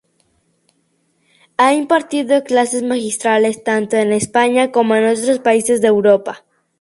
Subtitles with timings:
[1.57, 6.43] Ha impartido clases magistrales tanto en España como en otros países de Europa.